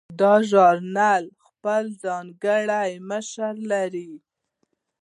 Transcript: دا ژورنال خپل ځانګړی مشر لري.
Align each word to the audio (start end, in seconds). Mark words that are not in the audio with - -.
دا 0.19 0.33
ژورنال 0.49 1.25
خپل 1.45 1.83
ځانګړی 2.03 2.91
مشر 3.09 3.53
لري. 3.71 4.11